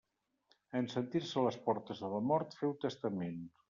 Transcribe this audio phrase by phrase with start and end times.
[0.79, 3.43] En sentir-se a les portes de la mort féu testament.